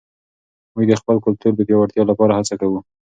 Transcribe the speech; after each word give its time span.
موږ 0.73 0.85
د 0.89 0.93
خپل 1.01 1.15
کلتور 1.25 1.51
د 1.55 1.61
پیاوړتیا 1.67 2.03
لپاره 2.11 2.35
هڅه 2.39 2.55
کوو. 2.61 2.79